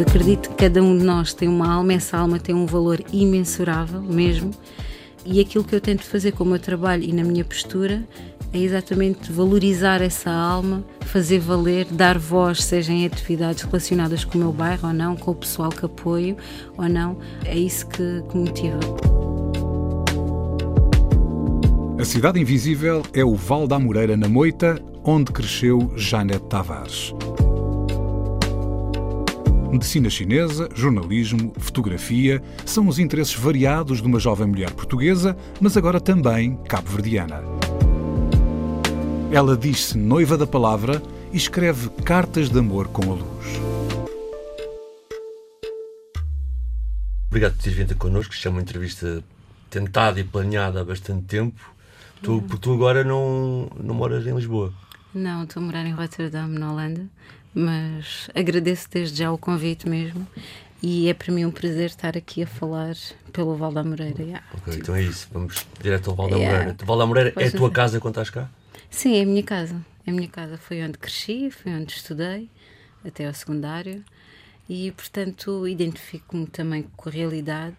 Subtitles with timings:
[0.00, 4.00] Acredito que cada um de nós tem uma alma, essa alma tem um valor imensurável
[4.00, 4.50] mesmo.
[5.24, 8.02] E aquilo que eu tento fazer com o meu trabalho e na minha postura
[8.52, 14.40] é exatamente valorizar essa alma, fazer valer, dar voz, seja em atividades relacionadas com o
[14.40, 16.36] meu bairro ou não, com o pessoal que apoio
[16.76, 17.16] ou não.
[17.44, 18.80] É isso que, que motiva.
[21.98, 27.14] A Cidade Invisível é o Val da Moreira, na Moita, onde cresceu Janete Tavares
[29.72, 36.00] medicina chinesa, jornalismo, fotografia são os interesses variados de uma jovem mulher portuguesa, mas agora
[36.00, 37.42] também cabo-verdiana.
[39.32, 43.72] Ela diz-se noiva da palavra e escreve cartas de amor com a luz.
[47.28, 48.34] Obrigado por teres vindo connosco.
[48.34, 49.24] Isto é uma entrevista
[49.70, 51.58] tentada e planeada há bastante tempo.
[52.22, 52.40] Tu, uhum.
[52.40, 54.70] Porque tu agora não, não moras em Lisboa.
[55.14, 57.06] Não, estou a morar em Rotterdam, na Holanda.
[57.54, 60.26] Mas agradeço desde já o convite mesmo
[60.82, 62.96] e é para mim um prazer estar aqui a falar
[63.32, 64.22] pelo Val da Moreira.
[64.22, 64.46] Yeah.
[64.54, 66.58] Ok, então é isso, vamos direto ao Val da yeah.
[66.58, 66.84] Moreira.
[66.84, 68.50] Val da Moreira é a tua casa quando estás cá?
[68.90, 69.80] Sim, é a minha casa.
[70.06, 70.58] É a minha casa.
[70.58, 72.48] Foi onde cresci, foi onde estudei,
[73.04, 74.04] até ao secundário.
[74.68, 77.76] E, portanto, identifico-me também com a realidade.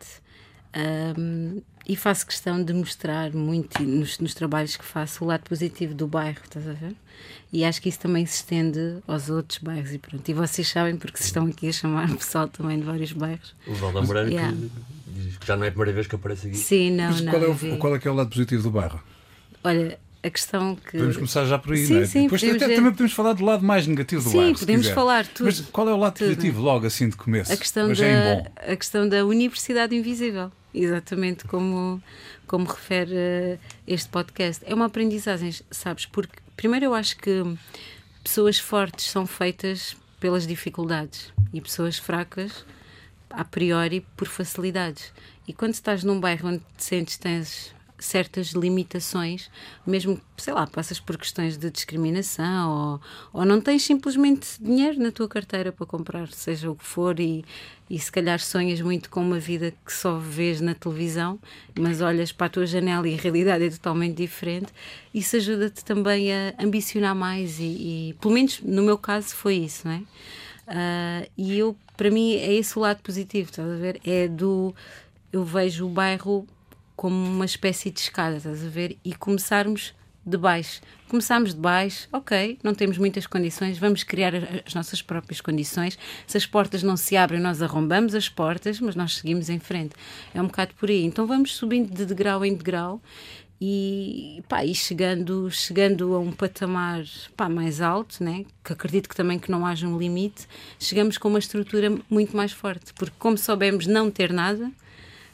[0.75, 5.93] Um, e faço questão de mostrar muito nos, nos, trabalhos que faço o lado positivo
[5.93, 6.95] do bairro, estás a ver?
[7.51, 10.27] E acho que isso também se estende aos outros bairros e pronto.
[10.27, 13.53] E vocês sabem porque se estão aqui a chamar o pessoal também de vários bairros.
[13.67, 14.57] O Val da Moreira yeah.
[15.39, 16.57] que já não é a primeira vez que aparece aqui.
[16.57, 17.31] Sim, não, Mas não.
[17.31, 19.03] Qual é, o, qual é que é o lado positivo do bairro?
[19.63, 20.93] Olha, a questão que.
[20.93, 22.05] Podemos começar já por aí, sim, não é?
[22.05, 22.75] Sim, Depois até, ver...
[22.75, 24.55] também podemos falar do lado mais negativo do sim, bairro.
[24.55, 25.45] Sim, podemos falar tudo.
[25.45, 26.29] Mas qual é o lado tudo.
[26.29, 27.51] positivo, logo assim de começo?
[27.51, 28.51] A questão, Mas da, é bom.
[28.55, 32.01] a questão da Universidade Invisível, exatamente como,
[32.47, 34.63] como refere uh, este podcast.
[34.65, 36.05] É uma aprendizagem, sabes?
[36.05, 37.43] Porque, primeiro, eu acho que
[38.23, 42.65] pessoas fortes são feitas pelas dificuldades e pessoas fracas,
[43.29, 45.11] a priori, por facilidades.
[45.47, 49.49] E quando estás num bairro onde te sentes tens certas limitações,
[49.85, 52.99] mesmo, sei lá, passas por questões de discriminação
[53.33, 57.19] ou, ou não tens simplesmente dinheiro na tua carteira para comprar, seja o que for,
[57.19, 57.45] e,
[57.89, 61.39] e se calhar sonhas muito com uma vida que só vês na televisão,
[61.79, 64.73] mas olhas para a tua janela e a realidade é totalmente diferente,
[65.13, 67.63] isso ajuda-te também a ambicionar mais e,
[68.09, 70.03] e, pelo menos no meu caso foi isso, não é?
[70.67, 73.99] Uh, e eu, para mim, é esse o lado positivo, estás a ver?
[74.05, 74.73] É do.
[75.31, 76.47] Eu vejo o bairro
[76.95, 78.97] como uma espécie de escada, estás a ver?
[79.03, 79.93] E começarmos
[80.25, 80.81] de baixo.
[81.09, 84.33] Começamos de baixo, ok, não temos muitas condições, vamos criar
[84.65, 85.97] as nossas próprias condições.
[86.25, 89.95] Se as portas não se abrem, nós arrombamos as portas, mas nós seguimos em frente.
[90.33, 91.03] É um bocado por aí.
[91.03, 93.01] Então vamos subindo de degrau em degrau
[93.65, 97.03] e, pá, e chegando, chegando a um patamar
[97.35, 98.45] pá, mais alto, né?
[98.63, 100.47] que acredito que também que não haja um limite,
[100.79, 104.71] chegamos com uma estrutura muito mais forte, porque como soubemos não ter nada,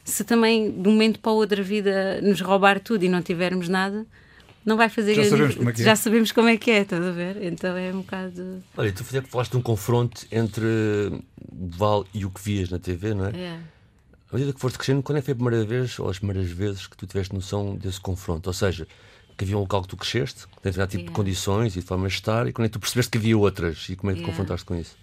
[0.04, 3.22] se também de um momento para o outro a vida nos roubar tudo e não
[3.22, 4.06] tivermos nada,
[4.64, 5.84] não vai fazer já sabemos como é que é.
[5.84, 7.42] Já sabemos como é que é, estás a ver?
[7.42, 8.62] Então é um bocado.
[8.76, 13.14] Olha, tu falaste de um confronto entre o Val e o que vias na TV,
[13.14, 13.30] não é?
[13.30, 13.58] É.
[14.30, 16.50] À medida que foste crescendo, quando é que foi a primeira vez ou as primeiras
[16.50, 18.46] vezes que tu tiveste noção desse confronto?
[18.46, 18.86] Ou seja,
[19.36, 21.10] que havia um local que tu cresceste, que determinado tipo yeah.
[21.10, 23.36] de condições e de forma de estar, e quando é que tu percebeste que havia
[23.36, 24.32] outras e como é que yeah.
[24.32, 24.96] te confrontaste com isso?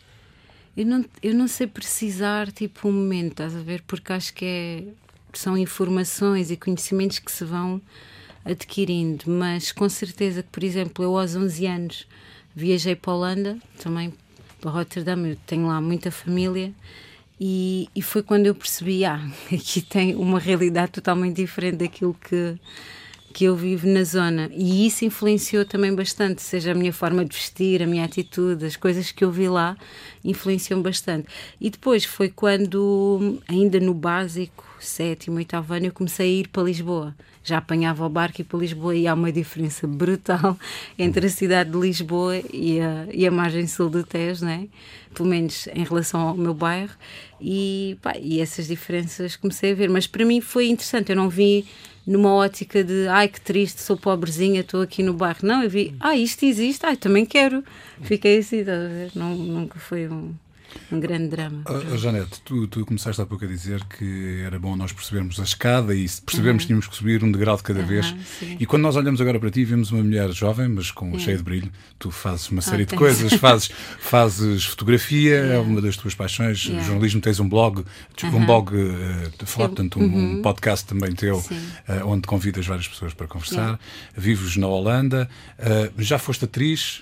[0.78, 3.82] Eu não, eu não sei precisar tipo um momento, estás a ver?
[3.88, 4.84] Porque acho que é
[5.34, 7.82] são informações e conhecimentos que se vão
[8.46, 12.08] adquirindo, mas com certeza que, por exemplo, eu aos 11 anos
[12.56, 14.14] viajei para a Holanda, também
[14.60, 16.74] para Rotterdam, eu tenho lá muita família,
[17.40, 19.22] e, e foi quando eu percebi, ah,
[19.52, 22.56] aqui tem uma realidade totalmente diferente daquilo que,
[23.38, 24.50] que eu vivo na zona.
[24.52, 28.76] E isso influenciou também bastante, seja a minha forma de vestir, a minha atitude, as
[28.76, 29.78] coisas que eu vi lá
[30.26, 31.28] influenciam bastante.
[31.62, 36.64] E depois foi quando, ainda no básico, sétimo, oitavo ano, eu comecei a ir para
[36.64, 37.16] Lisboa.
[37.44, 40.58] Já apanhava o barco e para Lisboa e há uma diferença brutal
[41.00, 44.68] entre a cidade de Lisboa e a, e a margem sul do Tejo, né?
[45.18, 46.94] pelo menos em relação ao meu bairro.
[47.42, 49.90] E, pá, e essas diferenças comecei a ver.
[49.90, 51.66] Mas para mim foi interessante, eu não vi
[52.06, 55.40] numa ótica de ai que triste, sou pobrezinha, estou aqui no bairro.
[55.42, 57.64] Não, eu vi, ah, isto existe, ai, também quero.
[58.02, 58.64] Fiquei assim?
[59.16, 60.34] Não, nunca foi um
[60.92, 61.64] um grande drama.
[61.68, 65.44] Uh, Janete, tu, tu, começaste há pouco a dizer que era bom nós percebermos a
[65.44, 66.58] escada e percebemos uhum.
[66.58, 68.16] que tínhamos que subir um degrau de cada uhum, vez.
[68.40, 68.58] Sim.
[68.60, 71.24] E quando nós olhamos agora para ti, vemos uma mulher jovem, mas com yeah.
[71.24, 71.72] cheia de brilho.
[72.00, 73.70] Tu fazes uma ah, série de coisas, fazes,
[74.00, 75.56] fazes fotografia, yeah.
[75.56, 76.66] é uma das tuas paixões.
[76.66, 76.86] Yeah.
[76.86, 77.84] Jornalismo, tens um blog,
[78.24, 80.42] um blog uh, de foto, portanto, um, um, uhum.
[80.42, 83.80] podcast também teu, uh, onde convidas várias pessoas para conversar.
[84.16, 85.30] Vives na Holanda,
[85.60, 87.02] uh, já foste atriz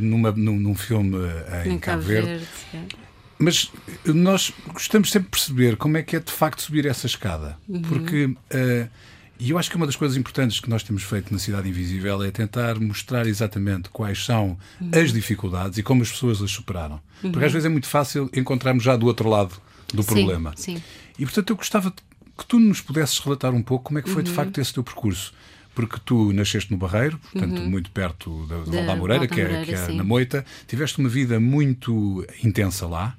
[0.00, 1.16] numa, num, num filme
[1.64, 2.28] em, em Cabo Verde.
[2.72, 3.02] Verde
[3.42, 3.72] mas
[4.06, 7.58] nós gostamos sempre de perceber como é que é de facto subir essa escada.
[7.68, 7.82] Uhum.
[7.82, 8.24] Porque.
[8.26, 8.88] Uh,
[9.40, 12.22] e eu acho que uma das coisas importantes que nós temos feito na Cidade Invisível
[12.22, 14.90] é tentar mostrar exatamente quais são uhum.
[14.94, 17.00] as dificuldades e como as pessoas as superaram.
[17.24, 17.32] Uhum.
[17.32, 19.60] Porque às vezes é muito fácil encontrarmos já do outro lado
[19.92, 20.52] do problema.
[20.54, 20.82] Sim, sim.
[21.18, 24.22] E portanto eu gostava que tu nos pudesses relatar um pouco como é que foi
[24.22, 24.36] de uhum.
[24.36, 25.34] facto esse teu percurso
[25.74, 27.70] porque tu nasceste no Barreiro, portanto, uhum.
[27.70, 31.40] muito perto da, da Valda Moreira, que é, que é na Moita, tiveste uma vida
[31.40, 33.14] muito intensa lá.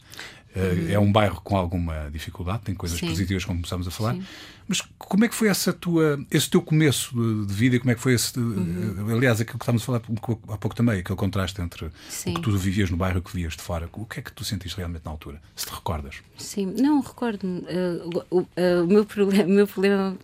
[0.55, 0.91] Eh, uhum.
[0.91, 3.07] É um bairro com alguma dificuldade, tem coisas sim.
[3.07, 4.13] positivas, como começámos a falar.
[4.13, 4.23] Sim.
[4.67, 7.79] Mas como é que foi essa tua, esse teu começo de, de vida?
[7.79, 8.37] Como é que foi esse.
[8.39, 9.15] Uhum.
[9.15, 10.01] Aliás, aquilo que estávamos a falar
[10.49, 12.31] há pouco também, aquele contraste entre sim.
[12.31, 13.89] o que tu vivias no bairro e o que vias de fora.
[13.91, 15.41] O que é que tu sentiste realmente na altura?
[15.55, 16.15] Se te recordas?
[16.37, 17.59] Sim, não, recordo-me.
[17.61, 18.47] Uh, o, uh,
[18.83, 20.17] o, meu problema, o meu problema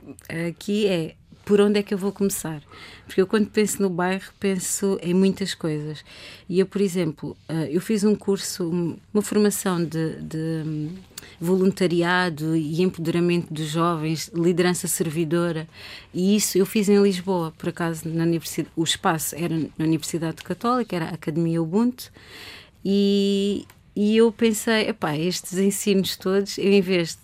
[0.48, 1.16] aqui é
[1.50, 2.62] por onde é que eu vou começar?
[3.08, 6.06] Porque eu, quando penso no bairro, penso em muitas coisas.
[6.48, 8.70] E eu, por exemplo, eh, eu fiz um curso,
[9.12, 10.90] uma formação de, de hum,
[11.42, 15.68] voluntariado e empoderamento dos jovens, liderança servidora,
[16.14, 20.44] e isso eu fiz em Lisboa, por acaso, na universidade, o espaço era na Universidade
[20.44, 22.12] Católica, era a Academia Ubuntu,
[22.86, 23.66] e,
[23.96, 27.18] e eu pensei, epá, estes ensinos todos, eu em vez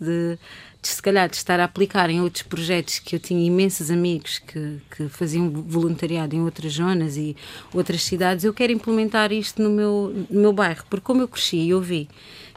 [0.86, 4.38] de se calhar de estar a aplicar em outros projetos que eu tinha imensos amigos
[4.38, 7.36] que, que faziam voluntariado em outras zonas e
[7.74, 11.58] outras cidades, eu quero implementar isto no meu, no meu bairro, porque como eu cresci
[11.58, 12.08] e ouvi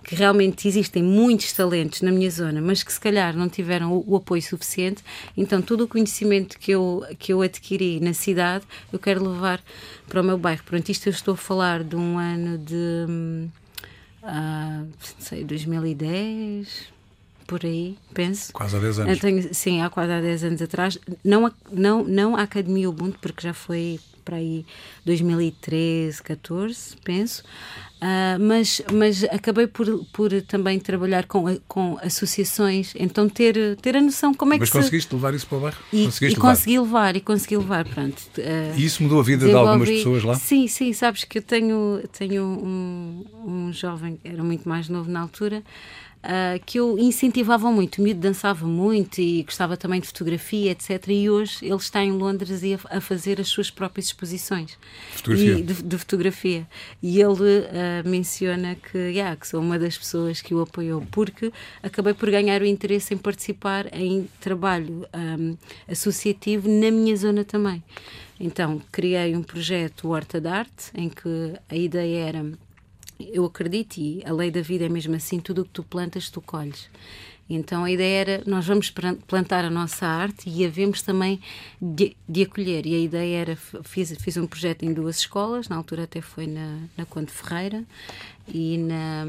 [0.05, 4.05] que realmente existem muitos talentos na minha zona, mas que se calhar não tiveram o,
[4.07, 5.03] o, apoio suficiente,
[5.35, 9.63] então todo o conhecimento que eu, que eu adquiri na cidade, eu quero levar
[10.07, 10.63] para o meu bairro.
[10.65, 13.49] Pronto, isto eu estou a falar de um ano de,
[14.23, 14.89] uh,
[15.19, 16.98] sei, 2010
[17.49, 18.53] por aí, penso.
[18.53, 19.19] Quase há 10 anos.
[19.19, 20.99] Tenho, sim, há quase há 10 anos atrás.
[21.25, 24.67] Não, não, não a Academia Ubuntu, porque já foi para aí
[25.07, 27.43] 2013, 14, penso.
[27.97, 34.01] Uh, mas, mas acabei por, por também trabalhar com, com associações, então ter, ter a
[34.01, 35.79] noção como é mas que Mas conseguiste levar isso para o bairro?
[35.93, 36.41] E, e levar.
[36.41, 38.19] consegui levar, e consegui levar, pronto.
[38.37, 40.35] Uh, e isso mudou a vida de algumas pessoas lá?
[40.35, 45.21] Sim, sim, sabes que eu tenho, tenho um, um jovem, era muito mais novo na
[45.21, 45.65] altura,
[46.25, 47.99] uh, que eu incentivava muito.
[47.99, 51.09] O miúdo dançava muito e gostava também de fotografia, etc.
[51.09, 54.79] E hoje ele está em Londres e a, a fazer as suas próprias exposições
[55.13, 55.59] fotografia.
[55.59, 56.67] E, de, de, fotografia.
[57.03, 61.53] E ele uh, menciona que, yeah, que sou uma das pessoas que o apoiou, porque
[61.83, 65.57] acabei por ganhar o interesse em participar em trabalho um,
[65.91, 67.83] associativo na minha zona também.
[68.41, 72.53] Então, criei um projeto Horta de Arte, em que a ideia era
[73.19, 76.31] eu acredito e a lei da vida é mesmo assim: tudo o que tu plantas,
[76.31, 76.89] tu colhes.
[77.51, 78.93] Então a ideia era nós vamos
[79.27, 81.41] plantar a nossa arte e havemos também
[81.81, 82.87] de, de, acolher.
[82.87, 86.47] E a ideia era fiz, fiz um projeto em duas escolas, na altura até foi
[86.47, 87.85] na, na Conde Ferreira
[88.47, 89.25] e na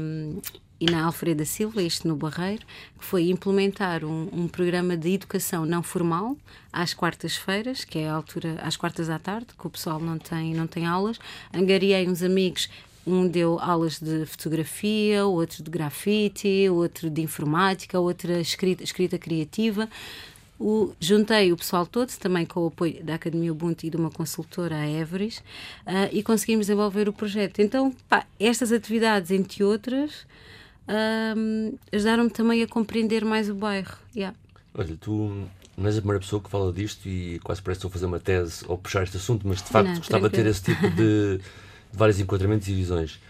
[0.82, 2.64] e na Alfreda Silva, isto no Barreiro,
[2.98, 6.38] que foi implementar um, um programa de educação não formal
[6.72, 10.54] às quartas-feiras, que é a altura às quartas à tarde, que o pessoal não tem
[10.54, 11.18] não tem aulas.
[11.52, 12.70] Angariei uns amigos
[13.06, 19.88] um deu aulas de fotografia, outro de grafite, outro de informática, outra escrita, escrita criativa.
[20.58, 24.10] O, juntei o pessoal todo, também com o apoio da Academia Ubuntu e de uma
[24.10, 27.60] consultora, a Everest, uh, e conseguimos desenvolver o projeto.
[27.60, 30.26] Então, pá, estas atividades, entre outras,
[30.86, 33.96] uh, ajudaram-me também a compreender mais o bairro.
[34.14, 34.36] Yeah.
[34.74, 35.46] Olha, tu
[35.78, 38.06] não és a primeira pessoa que fala disto e quase parece que estou a fazer
[38.06, 40.90] uma tese ou puxar este assunto, mas de facto não, gostava de ter esse tipo
[40.90, 41.40] de
[41.92, 43.20] vários enquadramentos e visões.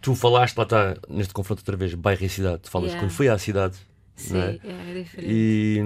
[0.00, 2.62] Tu falaste, lá está, neste confronto outra vez, bairro e cidade.
[2.62, 3.04] Tu falas yeah.
[3.04, 3.76] quando foi à cidade.
[4.16, 4.58] Sim, é?
[4.64, 5.02] é?
[5.02, 5.32] diferente.
[5.32, 5.80] E,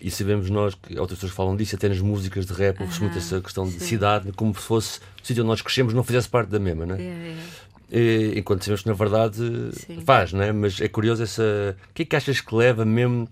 [0.00, 3.18] e, sabemos nós que outras pessoas falam disso, até nas músicas de rap, ouve-se muito
[3.18, 6.50] essa questão de cidade, como se fosse o sítio onde nós crescemos, não fizesse parte
[6.50, 6.98] da mesma, não é?
[6.98, 7.42] Yeah, yeah.
[7.90, 9.36] E, enquanto sabemos que na verdade
[9.72, 10.00] Sim.
[10.04, 10.52] faz, não é?
[10.52, 11.76] Mas é curioso essa.
[11.90, 13.28] O que é que achas que leva mesmo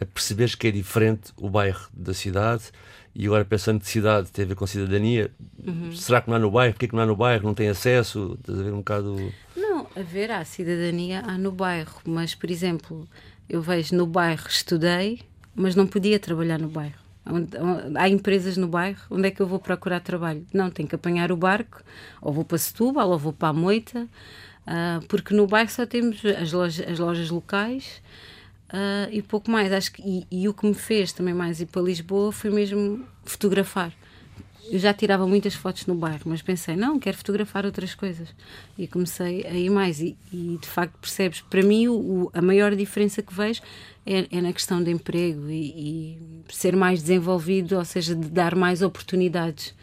[0.00, 2.64] a perceberes que é diferente o bairro da cidade?
[3.14, 5.30] E agora pensando de cidade, tem a ver com cidadania,
[5.66, 5.92] uhum.
[5.92, 6.74] será que não há no bairro?
[6.74, 7.44] Porquê que não há no bairro?
[7.44, 8.36] Não tem acesso?
[8.40, 9.32] Estás a ver um bocado.
[9.56, 13.08] Não, haver há cidadania há no bairro, mas por exemplo,
[13.48, 15.20] eu vejo no bairro estudei,
[15.54, 17.08] mas não podia trabalhar no bairro.
[17.96, 20.46] Há empresas no bairro, onde é que eu vou procurar trabalho?
[20.52, 21.82] Não, tenho que apanhar o barco,
[22.22, 24.08] ou vou para Setúbal, ou vou para a Moita.
[24.66, 28.02] Uh, porque no bairro só temos as lojas, as lojas locais
[28.72, 29.72] uh, e pouco mais.
[29.72, 33.04] Acho que, e, e, o que me fez também mais ir para Lisboa foi mesmo
[33.24, 33.92] fotografar.
[34.70, 38.28] Eu já tirava muitas fotos no bairro, mas pensei, não, quero fotografar outras coisas.
[38.76, 40.00] E comecei a ir mais.
[40.00, 43.62] E, e de facto percebes, para mim, o, a maior diferença que vejo
[44.04, 48.54] é, é na questão de emprego e, e, ser mais desenvolvido, ou seja, de dar
[48.54, 49.74] mais oportunidades.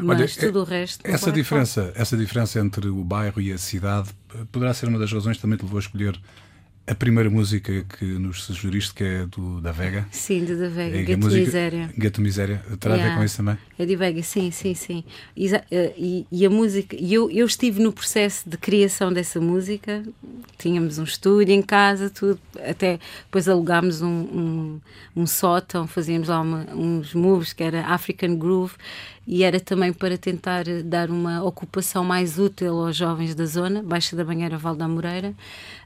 [0.00, 1.06] Mas Olha, tudo é, o resto.
[1.06, 4.10] Essa diferença, essa diferença entre o bairro e a cidade
[4.50, 6.18] poderá ser uma das razões que também te levou a escolher
[6.86, 10.06] a primeira música que nos sugeriste, que é do da Vega.
[10.12, 11.90] Sim, do da Vega, é, Gato Miséria.
[11.98, 13.10] Gato Miséria, terá yeah.
[13.10, 13.58] a ver com isso também?
[13.76, 15.04] É de Vega, sim, sim, sim.
[15.36, 20.04] E, eh, e, e a música, eu, eu estive no processo de criação dessa música,
[20.58, 24.80] tínhamos um estúdio em casa, tudo, até depois alugámos um, um,
[25.16, 28.74] um sótão, fazíamos lá uma, uns moves que era African Groove
[29.26, 34.14] e era também para tentar dar uma ocupação mais útil aos jovens da zona, Baixa
[34.14, 35.34] da Banheira, Val da Moreira.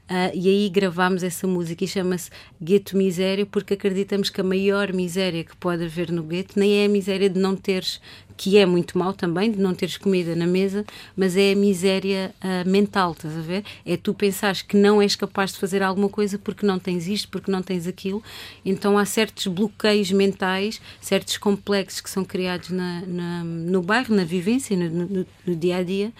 [0.09, 2.29] Uh, e aí gravámos essa música e chama-se
[2.61, 6.85] Gueto Miséria, porque acreditamos que a maior miséria que pode haver no gueto nem é
[6.85, 8.01] a miséria de não teres
[8.41, 10.83] que é muito mau também, de não teres comida na mesa,
[11.15, 13.63] mas é a miséria uh, mental, estás a ver?
[13.85, 17.29] É tu pensares que não és capaz de fazer alguma coisa porque não tens isto,
[17.29, 18.23] porque não tens aquilo.
[18.65, 24.23] Então há certos bloqueios mentais, certos complexos que são criados na, na no bairro, na
[24.23, 26.11] vivência, no, no, no dia a dia,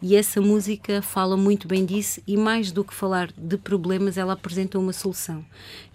[0.00, 4.32] e essa música fala muito bem disso e mais do que falar de problemas, ela
[4.32, 5.44] apresenta uma solução.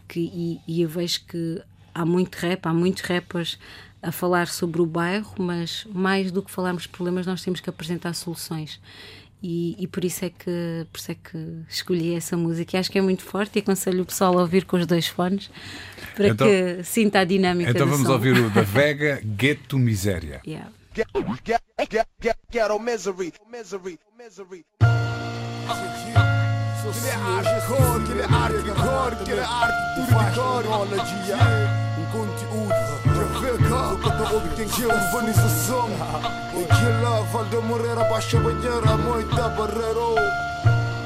[0.07, 1.59] Que, e, e eu vejo que
[1.91, 3.57] há muito rap, há muitos rappers
[4.01, 7.70] a falar sobre o bairro, mas mais do que falarmos de problemas, nós temos que
[7.70, 8.79] apresentar soluções.
[9.43, 12.77] E, e, por isso é que por isso é que escolhi essa música.
[12.77, 15.08] E acho que é muito forte e aconselho o pessoal a ouvir com os dois
[15.08, 15.50] fones
[16.15, 17.72] para então, que sinta a dinâmica.
[17.72, 18.13] Então vamos som.
[18.13, 20.41] ouvir o da Vega Gueto Miséria.
[20.46, 20.70] Yeah.
[20.93, 24.65] Ghetto misery, misery, misery.
[32.12, 33.11] conteúdo
[34.08, 35.89] obtingue urbanização
[36.70, 40.15] Aquela Valde Moreira, Baixa Banheira, Moita Barreiro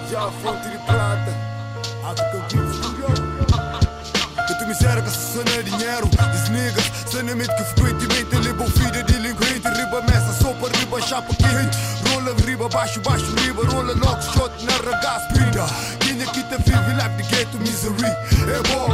[0.10, 1.34] Já fonte de prata
[2.04, 2.42] Há que eu
[4.48, 10.02] que tu miséria que se sana dinheiro Diz sanamente que frequentemente Leva filho delinquente Riba
[10.04, 11.78] messa, sopa, riba, chapa quente
[12.10, 13.64] Rola, riba, baixo, baixo, riba.
[13.66, 15.66] Rola, lock, shot, na ragaz, pinda
[16.00, 18.06] Quem aqui te vive, life de ghetto, misery.
[18.06, 18.85] É bom,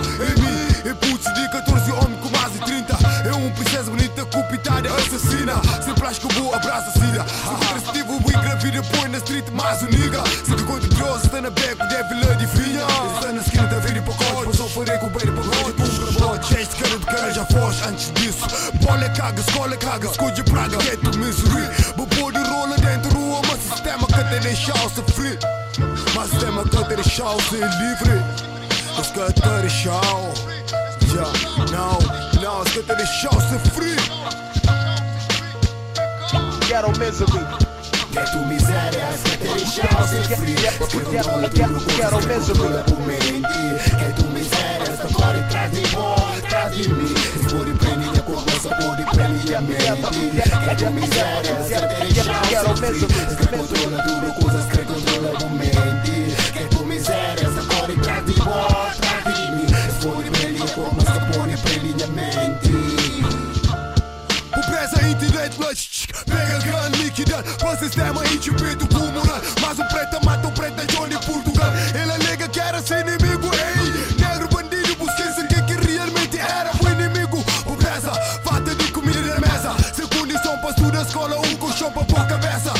[6.21, 10.55] Sem plástico, boa, abraça, cida Se agressivo, o engravida, põe na street mais nigga Se
[10.55, 14.43] que conta grosso, está na beco, deve ler de Está na esquina, tá vendo pacote,
[14.45, 17.45] pois eu farei com o beiro pacote Com um rebote, este cara de cara já
[17.45, 18.47] foge antes disso.
[18.81, 21.93] Bola caga, escola caga, escolhe praga, ghetto misery.
[21.95, 25.39] Bobo de rola dentro rua, mas sistema que te deixa sofrer
[26.15, 28.21] Mas sistema que te deixa ser livre.
[28.99, 29.07] Os
[36.71, 37.27] que te deixam
[38.11, 42.27] Yeah, não, não, os que te deixam ser free Ghetto misery Ghetto miséria, que te
[42.27, 43.41] deixam ser free Ghetto misery
[43.99, 47.13] Ghetto miséria, esta fora e traz de boa, traz de mim
[47.49, 53.47] Por prendinha com moça, por prendinha mente Ghetto miséria, que te deixam ser free Que
[53.57, 56.40] controla tudo, coisas que controla o mente
[67.81, 71.71] líquida Pro sistema intimido comunal Mas o preto mata o preto Johnny Portugal.
[71.95, 76.89] Ele alega que era seu inimigo Ei, negro bandido busquei quem que realmente era o
[76.89, 77.43] inimigo.
[77.63, 78.11] Pobreza,
[78.43, 79.75] falta de comida na mesa.
[79.93, 82.73] Sem condição para estudar escola Um colchão para pôr cabeça.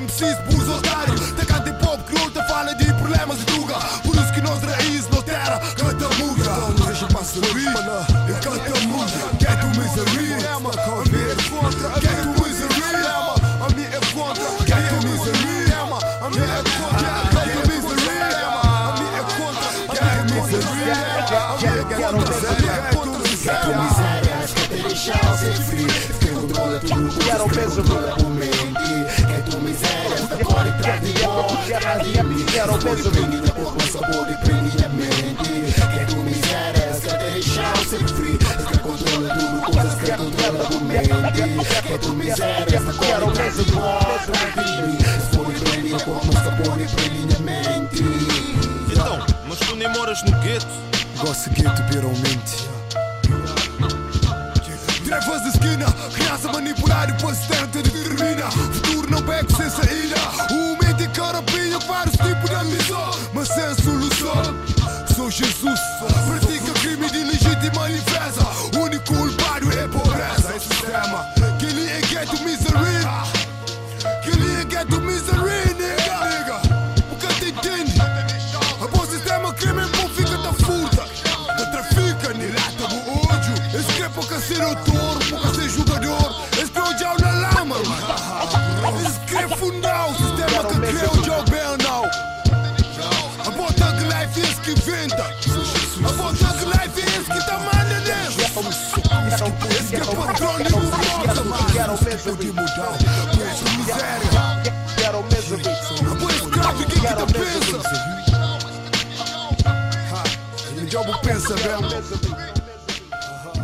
[0.00, 1.20] MCs, burros, otários.
[1.32, 5.08] Te canta pop, que outra fala de problemas de droga Por isso que nós raízes,
[5.08, 7.24] não terra Canta música Então deixa para
[27.78, 28.74] Quero mesmo
[29.16, 31.46] Get to miséria Esta cor e traz de boa
[31.80, 35.70] Traz de mim Quero mesmo Prendida por um sabor e prendida mente.
[35.94, 38.36] Get to miséria Que te deixar ser free.
[38.36, 41.86] Que controla tudo Coisas que controla o mente.
[41.86, 44.98] Get to miséria Esta cor e traz de boa Traz de mim
[45.30, 48.02] Sabor e prendida por um sabor e prendida mente.
[48.90, 50.66] Então, mas tu nem moras no gueto?
[51.20, 52.77] Gosto gueto viralmente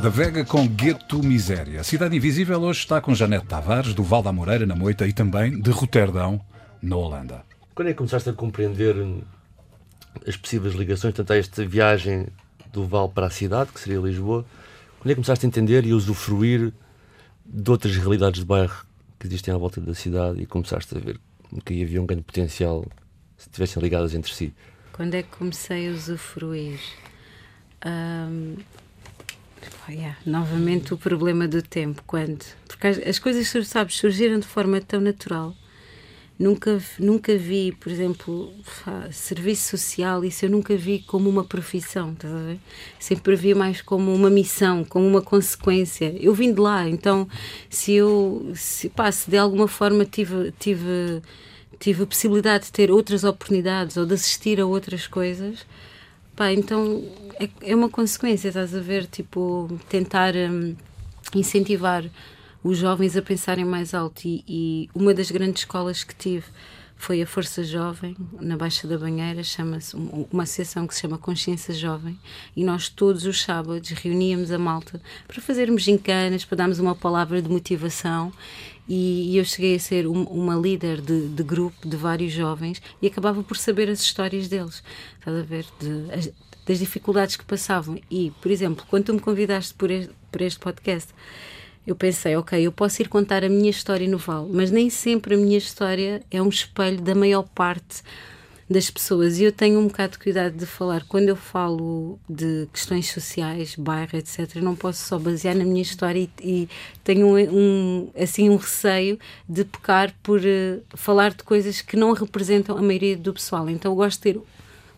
[0.00, 1.82] Da Vega com Gueto Miséria.
[1.82, 5.12] A Cidade Invisível hoje está com Janete Tavares, do Val da Moreira, na Moita, e
[5.12, 6.40] também de Roterdão,
[6.80, 7.42] na Holanda.
[7.74, 8.96] Quando é que começaste a compreender
[10.26, 12.26] as possíveis ligações, tanto a esta viagem
[12.72, 14.46] do Val para a cidade, que seria Lisboa,
[14.98, 16.72] quando é que começaste a entender e a usufruir
[17.54, 18.84] de outras realidades de bairro
[19.18, 21.20] que existem à volta da cidade e começaste a ver
[21.64, 22.84] que havia um grande potencial
[23.36, 24.52] se estivessem ligadas entre si?
[24.92, 26.80] Quando é que comecei a usufruir?
[27.82, 28.56] Ahm,
[29.86, 32.02] pá, yeah, novamente o problema do tempo.
[32.06, 32.44] Quando?
[32.66, 35.54] Porque as, as coisas, sabes, surgiram de forma tão natural.
[36.36, 38.52] Nunca, nunca vi, por exemplo,
[39.12, 42.58] serviço social, isso eu nunca vi como uma profissão, estás a ver?
[42.98, 46.12] Sempre vi mais como uma missão, como uma consequência.
[46.20, 47.28] Eu vim de lá, então
[47.70, 51.22] se eu, se, pá, se de alguma forma tive, tive,
[51.78, 55.64] tive a possibilidade de ter outras oportunidades ou de assistir a outras coisas,
[56.34, 57.04] pá, então
[57.38, 59.06] é, é uma consequência, estás a ver?
[59.06, 60.74] Tipo, tentar hum,
[61.32, 62.04] incentivar
[62.64, 64.22] os jovens a pensarem mais alto.
[64.26, 66.46] E, e uma das grandes escolas que tive
[66.96, 71.18] foi a Força Jovem, na Baixa da Banheira, chama-se um- uma associação que se chama
[71.18, 72.18] Consciência Jovem,
[72.56, 77.42] e nós todos os sábados reuníamos a malta para fazermos gincanas, para darmos uma palavra
[77.42, 78.32] de motivação.
[78.88, 82.80] E, e eu cheguei a ser um- uma líder de, de grupo de vários jovens
[83.02, 84.82] e acabava por saber as histórias deles,
[85.18, 85.66] estás a ver?
[85.80, 86.30] De- as-
[86.66, 87.98] das dificuldades que passavam.
[88.10, 91.12] E, por exemplo, quando tu me convidaste por este, por este podcast,
[91.86, 95.34] eu pensei, ok, eu posso ir contar a minha história no Val, mas nem sempre
[95.34, 98.02] a minha história é um espelho da maior parte
[98.68, 99.38] das pessoas.
[99.38, 103.74] E eu tenho um bocado de cuidado de falar, quando eu falo de questões sociais,
[103.76, 106.68] bairro, etc., não posso só basear na minha história e, e
[107.02, 109.18] tenho um, um, assim um receio
[109.48, 113.68] de pecar por eh, falar de coisas que não representam a maioria do pessoal.
[113.68, 114.40] Então eu gosto de ter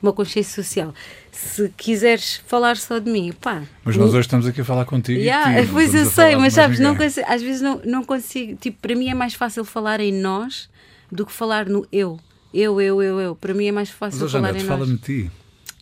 [0.02, 0.94] uma consciência social.
[1.32, 3.62] Se quiseres falar só de mim, pá.
[3.84, 5.20] Mas nós hoje estamos aqui a falar contigo.
[5.20, 8.56] Yeah, ti, pois eu sei, mas sabes, não consigo- às vezes não, não consigo.
[8.56, 10.68] Tipo, para mim é mais fácil falar em nós
[11.10, 12.18] do que falar no eu.
[12.54, 13.36] Eu, eu, eu, eu.
[13.36, 14.78] Para mim é mais fácil Mas, ó, falar Janete, em nós.
[14.78, 15.30] fala-me de ti.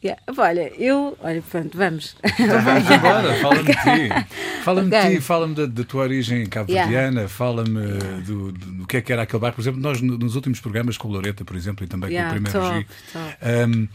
[0.04, 0.20] Yeah.
[0.36, 1.16] Olha, eu.
[1.20, 2.14] Olha, pronto, vamos.
[2.38, 4.34] Então vamos embora, fala-me de ti.
[4.62, 5.10] Fala-me de Ok.
[5.14, 7.80] ti, fala-me da, da tua origem cabo-verdiana, fala-me
[8.26, 9.54] do, do, do que é que era aquele bairro.
[9.56, 12.30] Por exemplo, nós no- nos últimos programas com o Loreta, por exemplo, e também Yeah,
[12.34, 13.36] com o Primeiro top, G, top.
[13.78, 13.88] hum,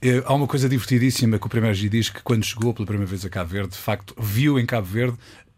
[0.00, 3.10] eh, há uma coisa divertidíssima que o Primeiro G diz que quando chegou pela primeira
[3.10, 5.16] vez a Cabo Verde, de facto, viu em Cabo Verde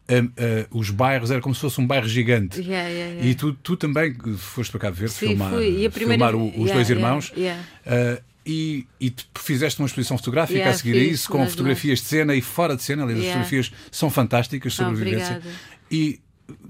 [0.09, 2.59] hum, eh, os bairros, era como se fosse um bairro gigante.
[2.61, 3.27] Yeah, yeah, yeah.
[3.29, 5.85] E tu, tu também foste para Cabo Verde Sim, filmar, fui.
[5.85, 7.33] E primeira- filmar o- os yeah, dois yeah, irmãos.
[7.37, 7.63] yeah.
[7.87, 11.39] Uh, e, e tu fizeste uma exposição fotográfica Yeah, a seguir a fiz, isso, com
[11.39, 13.03] mas fotografias de cena e fora de cena.
[13.03, 13.45] Aliás, as Yeah.
[13.45, 15.37] fotografias são fantásticas sobre a vivência.
[15.37, 15.57] Obrigada.
[15.91, 16.21] E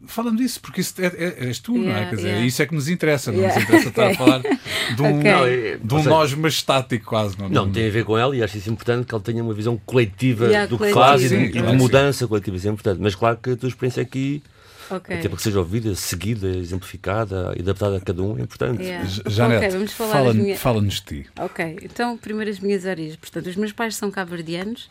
[0.06, 1.86] fala-me disso, porque isso é, é- és tu, não é?
[1.86, 2.46] Yeah, Quer dizer, yeah.
[2.46, 3.54] isso é que nos interessa, não Yeah.
[3.58, 4.40] nos interessa estar a falar
[4.94, 5.30] de um, Ok.
[5.30, 7.38] Não, é- de um nós majestático quase.
[7.38, 9.54] Não, Não, tem a ver com ela e acho isso importante que ela tenha uma
[9.54, 12.68] visão coletiva Yeah, do que faz e Sim, de, e claro de mudança coletiva, isso
[12.68, 12.98] é importante.
[13.00, 14.42] Mas claro que a tua experiência aqui,
[14.90, 15.16] Ok.
[15.16, 18.82] até para que seja ouvida, seguida, exemplificada e adaptada a cada um, é importante.
[18.82, 19.08] Yeah.
[19.26, 21.26] Janete, Ok, vamos falar fala- das minhas- fala-nos de ti.
[21.38, 23.16] Ok, então primeiro as minhas origens.
[23.16, 24.90] Portanto, os meus pais são cabo-verdianos,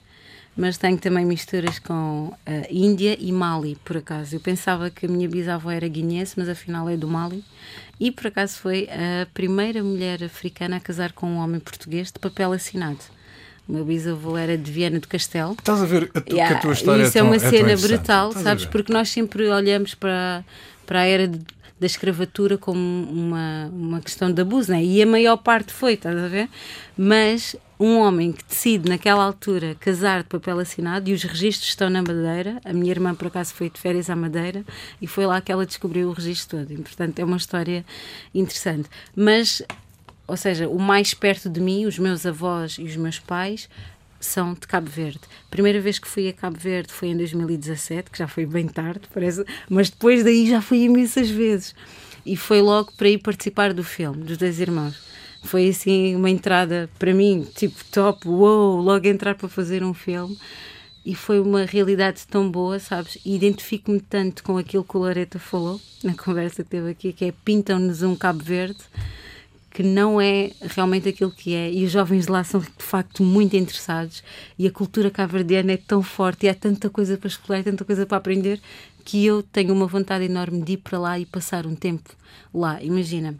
[0.58, 4.36] mas tenho também misturas com a Índia e Mali, por acaso.
[4.36, 7.44] Eu pensava que a minha bisavó era guinense, mas afinal é do Mali.
[8.00, 12.20] E por acaso foi a primeira mulher africana a casar com um homem português de
[12.20, 13.00] papel assinado.
[13.70, 15.52] O meu bisavô era de Viana do Castelo.
[15.52, 17.40] Estás a ver a tu- que Yeah, a tua história Isso é, é, tão, uma
[17.40, 18.66] tão cena brutal, Estás sabes?
[18.66, 20.44] Porque nós sempre olhamos para,
[20.88, 21.40] para a era de-
[21.80, 24.84] da escravatura como uma, uma questão de abuso, né?
[24.84, 26.50] e a maior parte foi, estás a ver?
[26.98, 31.90] Mas um homem que decide naquela altura casar de papel assinado e os registros estão
[31.92, 34.66] na Madeira, a minha irmã por acaso foi de férias à Madeira
[35.02, 37.86] e foi lá que ela descobriu o registro todo, e portanto é uma história
[38.36, 38.90] interessante.
[39.16, 39.62] Mas
[40.30, 43.68] ou seja, o mais perto de mim, os meus avós e os meus pais,
[44.20, 45.22] são de Cabo Verde.
[45.50, 49.02] Primeira vez que fui a Cabo Verde foi em 2017, que já foi bem tarde,
[49.12, 51.74] parece, mas depois daí já fui imensas vezes.
[52.24, 55.02] E foi logo para ir participar do filme, dos dois irmãos.
[55.44, 60.38] foi assim uma entrada para mim, tipo top, uou, logo entrar para fazer um filme.
[61.04, 63.18] E foi uma realidade tão boa, sabes?
[63.26, 67.26] E identifico-me tanto com aquilo que o Loreta falou na conversa que teve aqui, que
[67.26, 68.78] é pintam-nos um Cabo Verde
[69.80, 73.24] que não é realmente aquilo que é, e os jovens de lá são de facto
[73.24, 74.22] muito interessados,
[74.58, 78.06] e a cultura cabo-verdiana é tão forte, e há tanta coisa para explorar, tanta coisa
[78.06, 78.60] para aprender,
[79.06, 82.10] que eu tenho uma vontade enorme de ir para lá e passar um tempo
[82.54, 82.84] lá.
[82.84, 83.34] Imagina,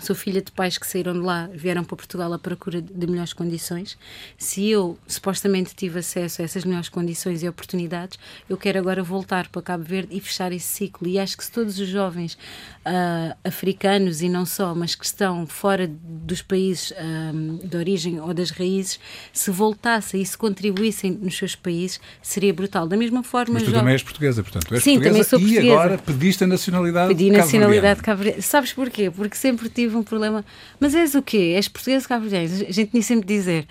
[0.00, 3.32] Sou filha de pais que saíram de lá, vieram para Portugal à procura de melhores
[3.32, 3.96] condições.
[4.36, 9.48] Se eu supostamente tive acesso a essas melhores condições e oportunidades, eu quero agora voltar
[9.48, 11.08] para Cabo Verde e fechar esse ciclo.
[11.08, 15.46] E acho que se todos os jovens uh, africanos e não só, mas que estão
[15.46, 19.00] fora dos países uh, de origem ou das raízes,
[19.32, 22.86] se voltassem e se contribuíssem nos seus países, seria brutal.
[22.86, 23.54] Da mesma forma.
[23.54, 23.76] Mas tu jo...
[23.76, 24.74] também és portuguesa, portanto.
[24.74, 25.66] És Sim, portuguesa também sou portuguesa.
[25.66, 28.42] E agora pediste a nacionalidade Pedi nacionalidade cabo-verdiana.
[28.42, 29.10] Sabes porquê?
[29.10, 30.44] Porque sempre tive tive um problema.
[30.78, 31.54] Mas és o quê?
[31.56, 33.66] És portuguesa ou cabo A gente tinha sempre de dizer.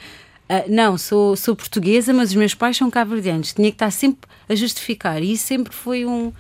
[0.50, 3.54] Uh, não, sou, sou portuguesa, mas os meus pais são cabo-verdianos.
[3.54, 5.22] Tinha que estar sempre a justificar.
[5.22, 6.32] E isso sempre foi um.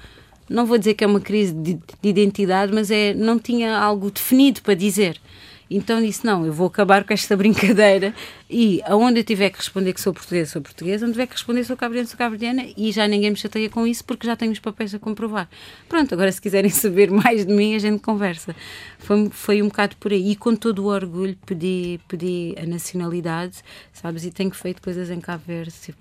[0.48, 4.12] Não vou dizer que é uma crise de, de identidade, mas é não tinha algo
[4.12, 5.20] definido para dizer.
[5.69, 8.13] Então disse: não, eu vou acabar com esta brincadeira
[8.49, 11.63] e aonde eu tiver que responder que sou portuguesa, sou portuguesa, onde tiver que responder
[11.63, 12.36] sou cabo sou cabo
[12.78, 15.49] e já ninguém me chateia com isso porque já tenho os papéis a comprovar.
[15.89, 18.56] Pronto, agora se quiserem saber mais de mim, a gente conversa.
[18.99, 20.32] Foi, foi um bocado por aí.
[20.32, 23.58] E com todo o orgulho pedi, pedi a nacionalidade,
[23.93, 24.25] sabes?
[24.25, 25.97] E tenho feito coisas em Cabo Verde, tipo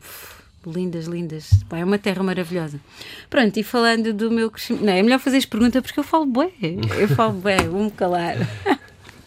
[0.66, 1.50] lindas, lindas.
[1.70, 2.80] É uma terra maravilhosa.
[3.28, 4.84] Pronto, e falando do meu crescimento.
[4.84, 6.50] Não, é melhor fazer as perguntas porque eu falo bué.
[6.98, 8.36] Eu falo bué, vou-me calar.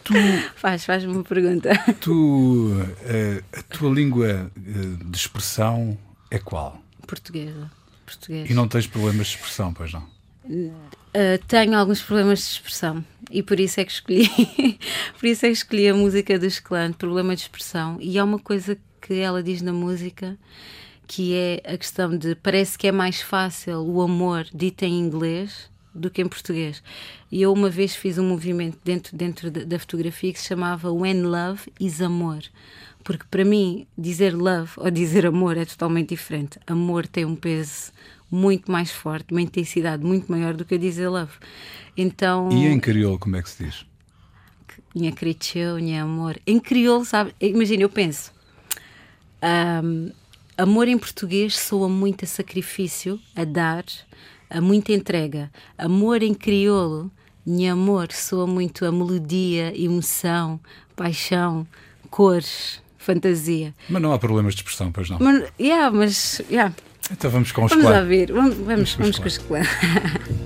[0.08, 0.14] Tu,
[0.56, 1.70] faz, faz uma pergunta.
[2.00, 5.96] Tu, uh, a tua língua uh, de expressão
[6.30, 6.82] é qual?
[7.06, 7.70] Portuguesa.
[8.06, 8.48] Português.
[8.48, 10.02] E não tens problemas de expressão, pois não?
[10.48, 14.30] Uh, tenho alguns problemas de expressão e por isso é que escolhi
[15.20, 18.38] por isso é que escolhi a música do Esclante, problema de expressão e há uma
[18.38, 20.38] coisa que ela diz na música
[21.06, 25.70] que é a questão de parece que é mais fácil o amor dito em inglês
[25.94, 26.82] do que em português.
[27.30, 31.22] E eu uma vez fiz um movimento dentro, dentro da, fotografia que se chamava When
[31.22, 32.42] Love is Amor.
[33.04, 36.58] Porque para mim, dizer love ou dizer amor é totalmente diferente.
[36.66, 37.92] Amor tem um peso
[38.30, 41.32] muito mais forte, uma intensidade muito maior do que dizer love.
[41.96, 42.50] Então.
[42.52, 43.86] E em crioulo, como é que se diz?
[44.94, 46.38] Minha criou, minha amor.
[46.46, 47.34] Em crioulo, sabe?
[47.40, 48.32] Imagina, eu penso.
[49.84, 50.10] Um,
[50.56, 53.84] amor em português soa muito a sacrifício, a dar,
[54.50, 55.50] a muita entrega.
[55.76, 57.10] Amor em crioulo,
[57.44, 60.60] minha amor, soa muito a melodia, emoção,
[60.94, 61.66] paixão,
[62.10, 63.74] cores, fantasia.
[63.88, 65.18] Mas não há problemas de expressão, pois não?
[65.20, 66.74] Mas, yeah, mas yeah.
[67.10, 69.60] Então vamos com o Vamos ver, vamos, vamos, vamos, vamos com o esclã.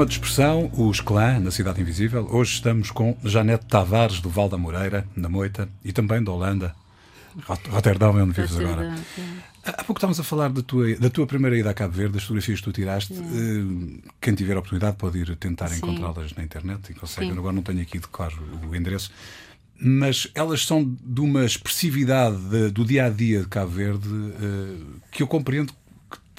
[0.00, 2.26] Problema de expressão, os clã na Cidade Invisível.
[2.30, 6.74] Hoje estamos com Janete Tavares, do Val da Moreira, na Moita, e também da Holanda.
[7.68, 8.94] Roterdão é onde vives agora.
[9.62, 12.22] Há pouco estávamos a falar da tua, da tua primeira ida a Cabo Verde, das
[12.22, 13.12] fotografias que tu tiraste.
[13.12, 17.30] Uh, quem tiver a oportunidade pode ir tentar encontrá-las na internet e consegue.
[17.32, 19.10] Agora não tenho aqui, de claro, o endereço.
[19.78, 25.00] Mas elas são de uma expressividade de, do dia a dia de Cabo Verde uh,
[25.10, 25.74] que eu compreendo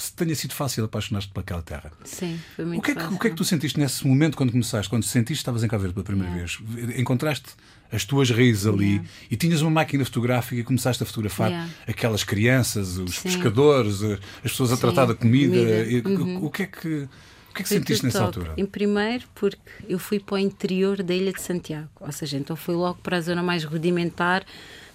[0.09, 1.91] tenha sido fácil apaixonar-te por aquela terra.
[2.03, 3.15] Sim, foi muito o que, é que, fácil.
[3.15, 5.67] o que é que tu sentiste nesse momento quando começaste, quando sentiste que estavas em
[5.67, 6.53] Cabo Verde pela primeira yeah.
[6.77, 6.99] vez?
[6.99, 7.49] Encontraste
[7.91, 9.09] as tuas raízes ali yeah.
[9.29, 11.69] e tinhas uma máquina fotográfica e começaste a fotografar yeah.
[11.87, 13.23] aquelas crianças, os Sim.
[13.23, 14.19] pescadores, as
[14.51, 14.81] pessoas a Sim.
[14.81, 15.57] tratar da comida.
[15.57, 16.09] comida.
[16.09, 16.45] Uhum.
[16.45, 17.07] O que é que.
[17.49, 18.39] O que é que sentiste nessa top.
[18.39, 18.53] altura?
[18.55, 19.59] Em primeiro, porque
[19.89, 23.17] eu fui para o interior da Ilha de Santiago, ou seja, então fui logo para
[23.17, 24.45] a zona mais rudimentar,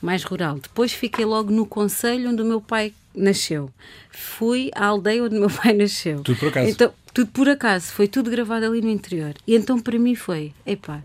[0.01, 0.59] mais rural.
[0.59, 3.71] Depois fiquei logo no conselho onde o meu pai nasceu.
[4.11, 6.23] Fui à aldeia onde meu pai nasceu.
[6.23, 6.71] Tudo por acaso?
[6.71, 9.35] Então, tudo por acaso, foi tudo gravado ali no interior.
[9.47, 11.03] E então para mim foi, epá,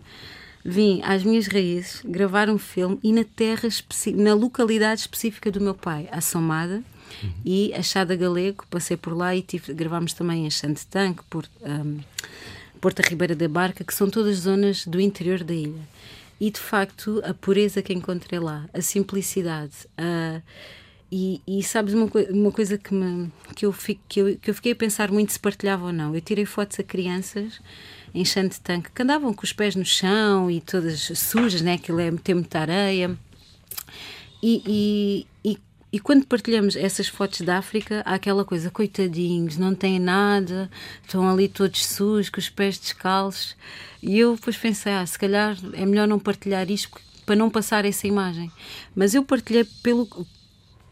[0.64, 3.68] vim às minhas raízes gravar um filme e na terra,
[4.14, 6.82] na localidade específica do meu pai, a Somada
[7.22, 7.30] uhum.
[7.44, 11.46] e a Chada Galego, passei por lá e tive, gravámos também em Chante Tanque, por,
[11.62, 12.00] um,
[12.82, 15.80] Porta Ribeira da Barca, que são todas zonas do interior da ilha.
[16.40, 20.42] E de facto, a pureza que encontrei lá, a simplicidade, a.
[21.14, 24.54] E, e, sabes uma, uma coisa que, me, que, eu fico, que, eu, que eu
[24.54, 26.14] fiquei a pensar muito se partilhava ou não.
[26.14, 27.60] Eu tirei fotos a crianças
[28.14, 31.74] em de tanque que andavam com os pés no chão e todas sujas, né?
[31.74, 33.14] aquilo é ter muita areia.
[34.42, 35.58] E, e, e,
[35.92, 40.70] e, quando partilhamos essas fotos da África, há aquela coisa, coitadinhos, não têm nada,
[41.02, 43.54] estão ali todos sujos, com os pés descalços.
[44.02, 46.90] E eu depois pensei, ah, se calhar é melhor não partilhar isto
[47.26, 48.50] para não passar essa imagem.
[48.96, 50.08] Mas eu partilhei pelo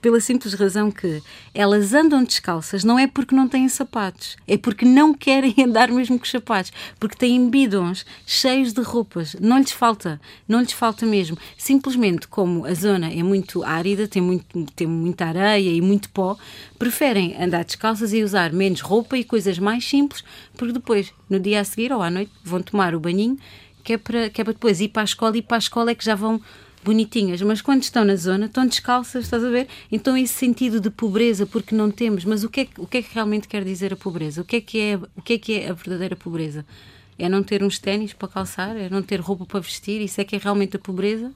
[0.00, 4.84] pela simples razão que elas andam descalças não é porque não têm sapatos, é porque
[4.84, 9.72] não querem andar mesmo com os sapatos, porque têm bidons cheios de roupas, não lhes
[9.72, 11.36] falta, não lhes falta mesmo.
[11.56, 16.36] Simplesmente como a zona é muito árida, tem, muito, tem muita areia e muito pó,
[16.78, 20.24] preferem andar descalças e usar menos roupa e coisas mais simples,
[20.56, 23.38] porque depois, no dia a seguir ou à noite, vão tomar o banhinho,
[23.82, 25.90] que é para, que é para depois ir para a escola e para a escola
[25.90, 26.40] é que já vão
[26.82, 29.68] bonitinhas, mas quando estão na zona estão descalças, estás a ver?
[29.92, 33.02] Então esse sentido de pobreza, porque não temos, mas o que é, o que, é
[33.02, 34.40] que realmente quer dizer a pobreza?
[34.40, 36.64] O que é que é, o que é, que é a verdadeira pobreza?
[37.18, 38.76] É não ter uns ténis para calçar?
[38.76, 40.00] É não ter roupa para vestir?
[40.00, 41.30] Isso é que é realmente a pobreza?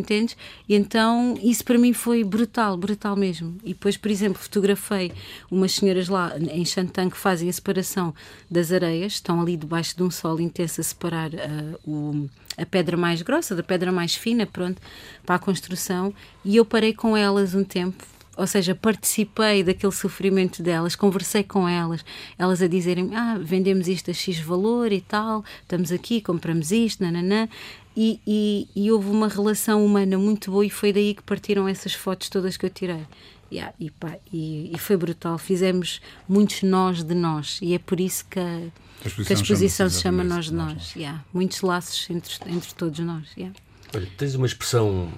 [0.00, 0.36] Entendes?
[0.68, 3.56] E então isso para mim foi brutal, brutal mesmo.
[3.64, 5.12] E depois, por exemplo, fotografei
[5.50, 8.14] umas senhoras lá em Xantã que fazem a separação
[8.50, 12.96] das areias, estão ali debaixo de um sol intenso a separar uh, o, a pedra
[12.96, 14.80] mais grossa da pedra mais fina, pronto,
[15.24, 16.12] para a construção.
[16.44, 18.04] E eu parei com elas um tempo,
[18.38, 22.04] ou seja, participei daquele sofrimento delas, conversei com elas,
[22.38, 27.02] elas a dizerem: Ah, vendemos isto a X valor e tal, estamos aqui, compramos isto,
[27.02, 27.48] nananã.
[27.96, 31.94] E, e, e, houve uma relação humana muito boa e foi daí que partiram essas
[31.94, 33.04] fotos todas que eu tirei.
[33.50, 35.36] Yeah, e, pá, e, e, foi brutal.
[35.36, 39.34] Fizemos muitos nós de nós e é por isso que a, a exposição, que a
[39.34, 40.74] exposição se chama Nós de Nós.
[40.74, 40.94] nós.
[40.94, 43.30] Yeah, muitos laços entre, entre todos nós.
[43.36, 43.58] Yeah.
[43.92, 45.12] Olha, tens uma expressão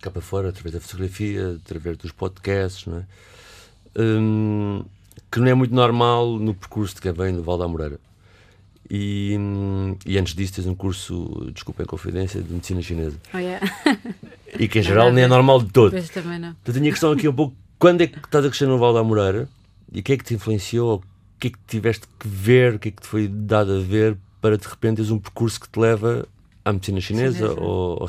[0.00, 3.04] cá para fora, através da fotografia, através dos podcasts, não é?
[3.98, 4.84] Hum,
[5.30, 7.98] que não é muito normal no percurso de quem vem do Val da Moreira.
[8.90, 9.36] E,
[10.06, 13.16] e, antes disso tens um curso, desculpa em confidência, de medicina chinesa.
[13.34, 13.60] Oh, yeah.
[14.58, 15.90] E que em geral nem é normal de todo.
[15.90, 16.56] Pois também não.
[16.62, 18.94] Então tinha a questão aqui um pouco, quando é que estás a crescer no Val
[18.94, 19.48] da Moreira?
[19.92, 20.96] E o que é que te influenciou?
[20.96, 21.02] O
[21.38, 22.74] que é que tiveste que ver?
[22.74, 25.60] O que é que te foi dado a ver para de repente teres um percurso
[25.60, 26.26] que te leva
[26.68, 27.60] à medicina chinesa, chinesa.
[27.60, 28.02] Ou,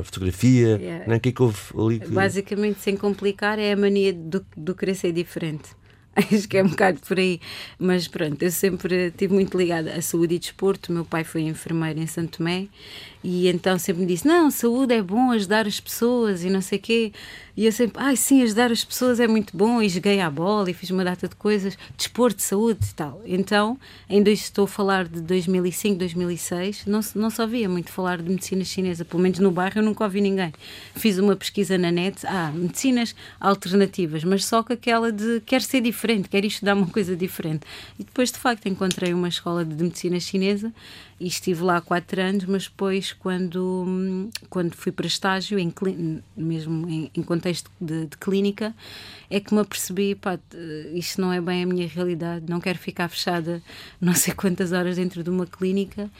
[0.00, 0.78] à fotografia?
[0.80, 1.06] Yeah.
[1.06, 1.16] Não é?
[1.16, 2.00] O que é que houve ali?
[2.00, 2.08] Que...
[2.08, 5.70] Basicamente, sem complicar, é a mania do, do querer ser diferente.
[6.14, 7.40] Acho que é um bocado por aí.
[7.78, 10.92] Mas pronto, eu sempre estive muito ligada à saúde e desporto.
[10.92, 12.68] Meu pai foi enfermeiro em Santo Tomé
[13.24, 16.78] e então sempre me disse: Não, saúde é bom, ajudar as pessoas e não sei
[16.78, 17.12] o quê.
[17.56, 19.80] E eu sempre, ai sim, ajudar as pessoas é muito bom.
[19.80, 23.22] E joguei à bola e fiz uma data de coisas, desporto, de saúde e tal.
[23.24, 23.78] Então,
[24.22, 28.62] dois, estou a falar de 2005, 2006, não, não só via muito falar de medicina
[28.62, 30.52] chinesa, pelo menos no bairro eu nunca ouvi ninguém.
[30.94, 35.80] Fiz uma pesquisa na net, ah, medicinas alternativas, mas só com aquela de quer ser
[35.80, 37.64] diferente, quer estudar uma coisa diferente.
[37.98, 40.70] E depois, de facto, encontrei uma escola de medicina chinesa
[41.18, 45.72] e estive lá quatro anos, mas depois, quando, quando fui para estágio, em,
[46.36, 48.74] mesmo em, em contexto de, de, clínica,
[49.30, 50.38] é que me apercebi, pá,
[50.92, 53.62] isto não é bem a minha realidade, não quero ficar fechada
[54.00, 56.10] não sei quantas horas dentro de uma clínica.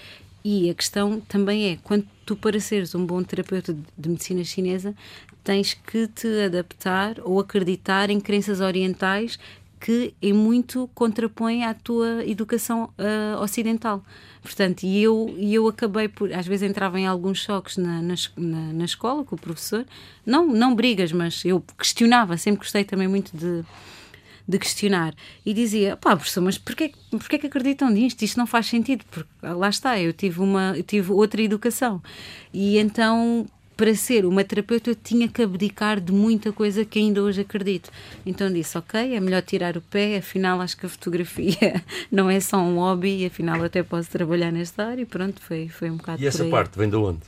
[0.44, 4.94] E a questão também é, quando tu, para seres um bom terapeuta de medicina chinesa,
[5.42, 9.38] tens que te adaptar ou acreditar em crenças orientais
[9.84, 14.02] que em muito contrapõe à tua educação uh, ocidental.
[14.42, 16.32] Portanto, e eu, e eu acabei por.
[16.32, 18.14] Às vezes entrava em alguns choques na, na,
[18.72, 19.84] na, escola com o professor,
[20.24, 23.62] não, não brigas, mas eu questionava, sempre gostei também muito de
[24.46, 28.20] de questionar e dizia, pá, professor, mas porquê, porquê que acreditam nisto?
[28.20, 32.02] Isto não faz sentido, porque lá está, eu tive, uma, eu tive outra educação
[32.52, 37.22] e então para ser uma terapeuta eu tinha que abdicar de muita coisa que ainda
[37.22, 37.90] hoje acredito.
[38.24, 42.40] Então disse, ok, é melhor tirar o pé, afinal acho que a fotografia não é
[42.40, 46.22] só um hobby, afinal até posso trabalhar nesta área e pronto, foi, foi um bocado
[46.22, 47.20] E essa parte vem de onde?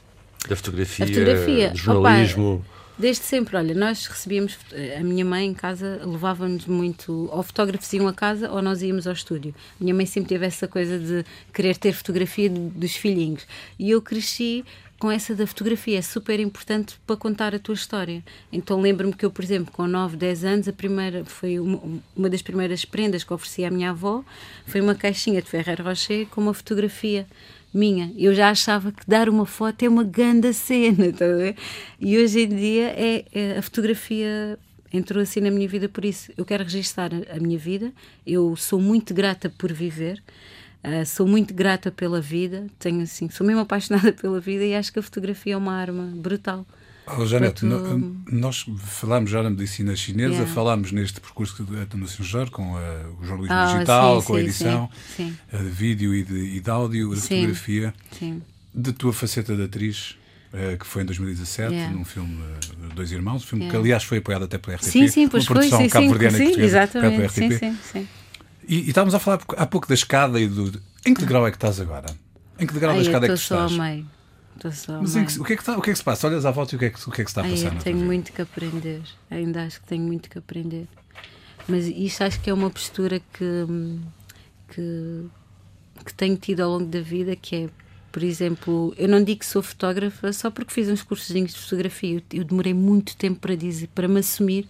[0.49, 2.55] Da fotografia, a fotografia do jornalismo?
[2.55, 4.57] Opa, Desde sempre, olha, nós recebíamos,
[4.99, 9.07] a minha mãe em casa levava-nos muito, ou fotógrafos iam a casa ou nós íamos
[9.07, 9.55] ao estúdio.
[9.79, 13.47] Minha mãe sempre teve essa coisa de querer ter fotografia dos filhinhos.
[13.79, 14.65] E eu cresci
[14.99, 18.25] com essa da fotografia, é super importante para contar a tua história.
[18.51, 21.81] Então lembro-me que eu, por exemplo, com 9, 10 anos, a primeira foi uma,
[22.17, 24.25] uma das primeiras prendas que ofereci à minha avó,
[24.67, 27.27] foi uma caixinha de Ferrer Rocher com uma fotografia
[27.73, 28.11] minha.
[28.17, 31.27] Eu já achava que dar uma foto é uma grande cena, tá
[32.01, 34.59] E hoje em dia é, é, a fotografia
[34.93, 36.33] entrou assim na minha vida por isso.
[36.37, 37.93] Eu quero registrar a, a minha vida.
[38.27, 40.23] Eu sou muito grata por viver.
[40.87, 44.93] Uh, sou muito grata pela vida, tenho assim, sou mesmo apaixonada pela vida e acho
[44.93, 46.65] que a fotografia é uma arma brutal.
[47.19, 47.67] Oh, Janete, tu...
[47.67, 50.53] no, nós falámos já na medicina chinesa, yeah.
[50.53, 52.23] falámos neste percurso do Sr.
[52.23, 52.79] Jorge com uh,
[53.21, 55.57] o jornalismo oh, digital, sim, com a edição, sim, sim.
[55.57, 57.95] Uh, de vídeo e de, e de áudio, de fotografia,
[58.73, 60.17] de tua faceta de atriz.
[60.47, 61.93] Uh, que foi em 2017, yeah.
[61.93, 63.79] num filme uh, Dois Irmãos, um filme yeah.
[63.79, 64.85] que aliás foi apoiado até pela RTP.
[64.85, 67.33] Sim, sim, pois uma produção foi, sim, cabo-verdiana sim, portuguesa exatamente.
[67.33, 68.09] Sim, sim, sim.
[68.67, 70.81] E, e estávamos a falar há pouco da escada e do.
[71.05, 72.07] Em que degrau é que estás agora?
[72.59, 73.71] Em que degrau Ai, da escada é que estás?
[73.73, 74.07] Só meio.
[74.73, 76.27] Só Mas que, o, que é que está, o que é que se passa?
[76.27, 77.51] Olhas à volta e o que é que, o que, é que se está a
[77.51, 77.73] passar?
[77.73, 79.03] Ai, tenho muito que aprender.
[79.31, 80.89] Ainda acho que tenho muito que aprender.
[81.69, 83.67] Mas isto acho que é uma postura que,
[84.69, 85.27] que,
[86.05, 87.69] que tenho tido ao longo da vida, que é,
[88.17, 92.23] por exemplo, eu não digo que sou fotógrafa só porque fiz uns cursozinhos de fotografia.
[92.33, 94.67] Eu, demorei muito tempo para dizer, para me assumir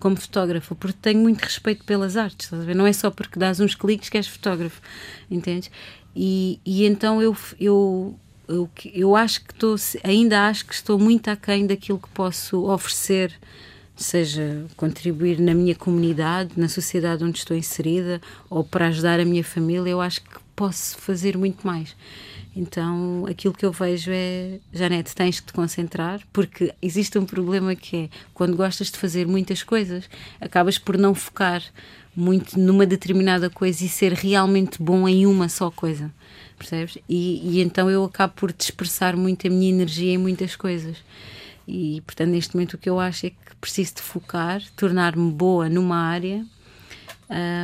[0.00, 4.08] como fotógrafa, porque tenho muito respeito pelas artes, não é só porque dás uns cliques
[4.08, 4.82] que és fotógrafo,
[5.30, 5.70] entendes?
[6.16, 8.16] E, e então eu, eu
[8.48, 13.32] eu, eu acho que estou, ainda acho que estou muito aquém daquilo que posso oferecer,
[13.94, 19.44] seja contribuir na minha comunidade, na sociedade onde estou inserida, ou para ajudar a minha
[19.44, 21.94] família, eu acho que posso fazer muito mais.
[22.58, 27.76] Então, aquilo que eu vejo é, Janete, tens que te concentrar, porque existe um problema
[27.76, 31.62] que é, quando gostas de fazer muitas coisas, acabas por não focar
[32.16, 36.12] muito numa determinada coisa e ser realmente bom em uma só coisa
[36.58, 36.98] percebes?
[37.08, 40.96] E, e então eu acabo por dispersar muito a minha energia em muitas coisas.
[41.66, 45.68] E portanto, neste momento, o que eu acho é que preciso de focar, tornar-me boa
[45.68, 46.44] numa área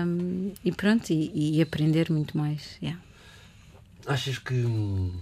[0.07, 2.77] um, e pronto, e, e, aprender muito mais.
[2.83, 3.01] Yeah.
[4.07, 4.55] Achas que.
[4.55, 5.13] Hum,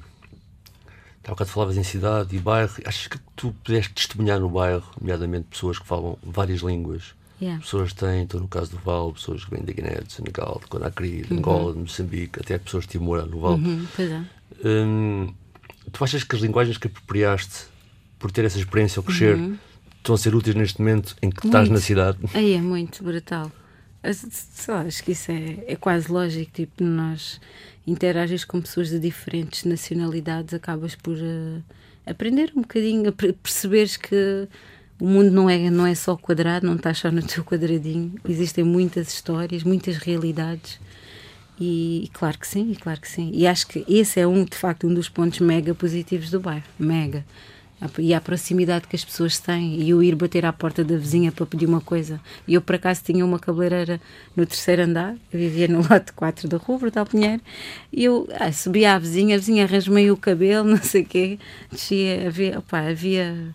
[1.25, 2.73] há bocado falavas em cidade e bairro.
[2.85, 7.15] Achas que tu pudeste testemunhar no bairro, nomeadamente pessoas que falam várias línguas?
[7.41, 7.61] Yeah.
[7.61, 10.69] Pessoas têm, estou no caso do Val, pessoas que vêm da Guiné, de Senegal, de
[10.69, 11.39] Conakry, de uhum.
[11.41, 13.55] Angola, de Moçambique, até pessoas de Timor, no Val.
[13.55, 14.25] Uhum, pois é.
[14.65, 15.35] Hum,
[15.91, 17.65] tu achas que as linguagens que apropriaste
[18.17, 19.59] por ter essa experiência ao crescer uhum.
[19.97, 21.47] estão a ser úteis neste momento em que muito.
[21.47, 22.19] estás na cidade?
[22.33, 23.51] Aí é muito brutal.
[24.31, 26.51] Só, acho que isso é, é quase lógico.
[26.53, 27.41] Tipo, nós
[27.87, 31.63] interages com pessoas de diferentes nacionalidades, acabas por uh,
[32.07, 34.49] aprender um bocadinho, perceberes que
[35.01, 38.15] o mundo não é, não é só quadrado, não estás só no teu quadradinho.
[38.29, 40.79] Existem muitas histórias, muitas realidades.
[41.59, 43.31] E, e, claro que sim, e claro que sim.
[43.35, 46.65] E acho que esse é um, de facto, um dos pontos mega positivos do bairro.
[46.79, 47.25] Mega.
[47.99, 49.81] E a proximidade que as pessoas têm.
[49.81, 52.21] E eu ir bater à porta da vizinha para pedir uma coisa.
[52.47, 54.01] E eu, por acaso, tinha uma cabeleireira
[54.37, 55.15] no terceiro andar.
[55.33, 57.43] Eu vivia no lote 4 da rua, Brutal Pinheiro.
[57.93, 61.39] E eu ah, subia à vizinha, a vizinha arranjou o cabelo, não sei o quê.
[61.71, 63.55] Descia, havia, opa, havia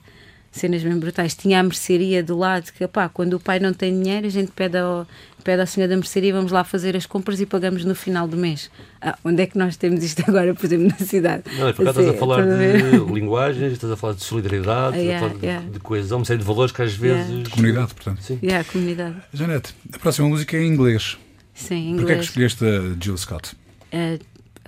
[0.57, 1.35] cenas bem brutais.
[1.35, 4.51] Tinha a mercearia do lado, que pá, quando o pai não tem dinheiro, a gente
[4.51, 5.07] pede ao,
[5.43, 8.35] pede à senhora da mercearia, vamos lá fazer as compras e pagamos no final do
[8.35, 8.69] mês.
[9.01, 11.43] Ah, onde é que nós temos isto agora, por exemplo, na cidade?
[11.57, 15.25] Não, por acaso estás a assim, falar de linguagens, estás a falar de solidariedade, yeah,
[15.25, 15.65] a falar yeah.
[15.65, 17.27] de, de coesão, uma série de valores que às vezes.
[17.27, 17.43] Yeah.
[17.43, 18.21] De comunidade, portanto.
[18.21, 18.39] Sim.
[18.43, 19.15] Yeah, comunidade.
[19.33, 21.17] Janete, a próxima música é em inglês.
[21.53, 21.99] Sim, em inglês.
[21.99, 23.55] Porquê é que escolheste a Jill Scott?
[23.93, 24.19] Uh,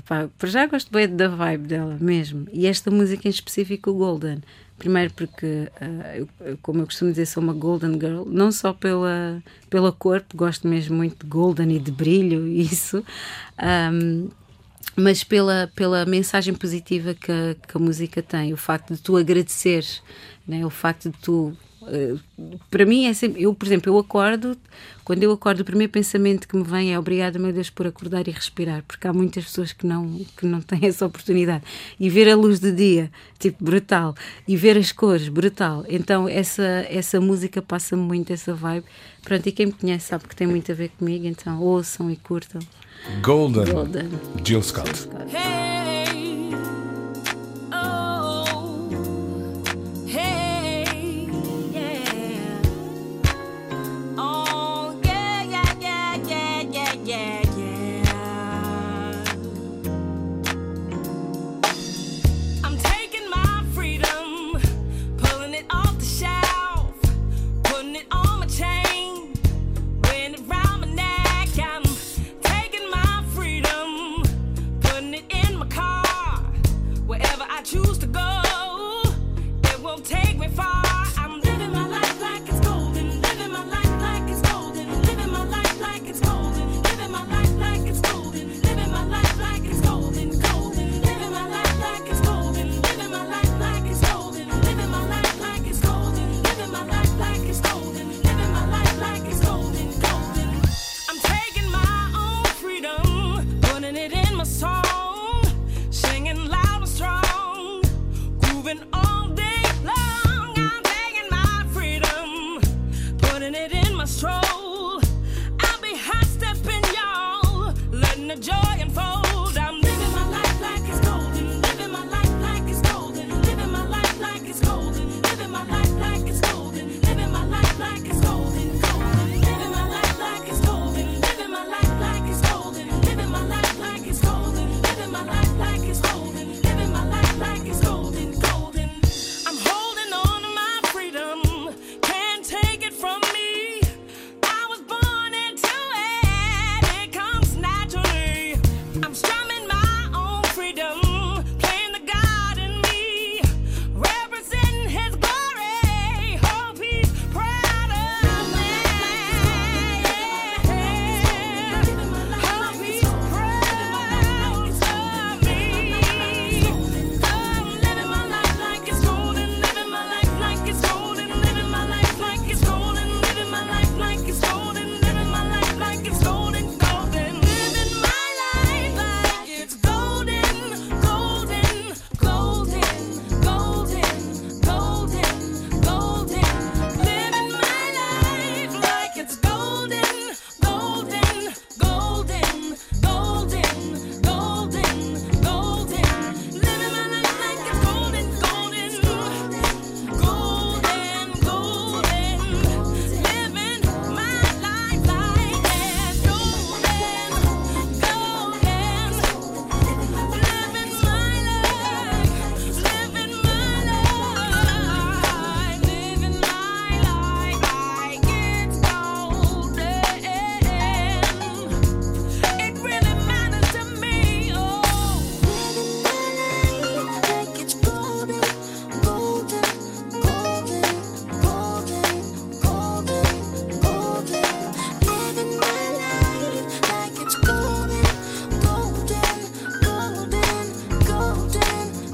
[0.05, 2.47] pá, por já gosto bem da vibe dela mesmo.
[2.53, 4.39] E esta música em específico, o Golden.
[4.79, 9.43] Primeiro porque, uh, eu, como eu costumo dizer, sou uma golden girl, não só pela,
[9.69, 13.03] pela cor, gosto mesmo muito de golden e de brilho, isso,
[13.93, 14.29] um,
[14.95, 19.17] mas pela, pela mensagem positiva que a, que a música tem, o facto de tu
[19.17, 19.85] agradecer,
[20.47, 21.55] né, o facto de tu
[22.69, 23.43] para mim é sempre.
[23.43, 24.57] Eu, por exemplo, eu acordo,
[25.03, 28.27] quando eu acordo, o primeiro pensamento que me vem é obrigada, meu Deus, por acordar
[28.27, 31.63] e respirar, porque há muitas pessoas que não, que não têm essa oportunidade.
[31.99, 34.15] E ver a luz do dia, tipo, brutal.
[34.47, 35.85] E ver as cores, brutal.
[35.89, 38.85] Então, essa, essa música passa-me muito essa vibe.
[39.23, 42.15] Pronto, e quem me conhece sabe que tem muito a ver comigo, então ouçam e
[42.15, 42.61] curtam.
[43.21, 44.09] Golden, Golden.
[44.43, 45.09] Jill Scott.
[45.33, 46.28] Hey,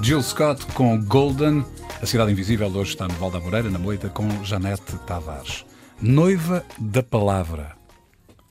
[0.06, 1.66] Jill Scott com Golden.
[2.00, 5.66] A Cidade Invisível hoje está no Val da Moreira, na Moita, com Janete Tavares.
[6.00, 7.76] Noiva da Palavra.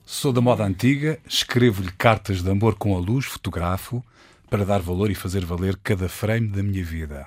[0.05, 4.03] Sou da moda antiga, escrevo-lhe cartas de amor com a luz, fotografo,
[4.49, 7.25] para dar valor e fazer valer cada frame da minha vida.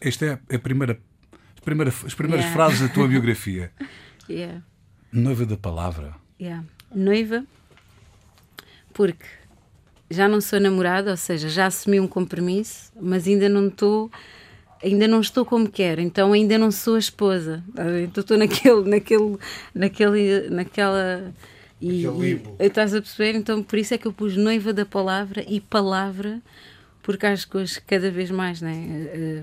[0.00, 0.98] Esta é a primeira,
[1.54, 2.52] as primeiras, as primeiras Yeah.
[2.56, 3.70] frases da tua biografia.
[4.28, 4.60] Yeah.
[5.12, 6.16] Noiva da Palavra.
[6.40, 6.64] Yeah.
[6.92, 7.44] Noiva,
[8.92, 9.24] porque
[10.12, 14.10] já não sou namorada, ou seja, já assumi um compromisso, mas ainda não estou.
[14.84, 17.62] Ainda não estou como quero, então ainda não sou a esposa.
[18.02, 19.38] Então estou naquele, naquele,
[19.72, 21.32] naquele, naquela.
[21.80, 23.36] E, e- estás a perceber?
[23.38, 26.40] Então por isso é que eu pus noiva da palavra e palavra,
[27.00, 28.74] porque acho que hoje cada vez mais, né?
[29.12, 29.42] eh,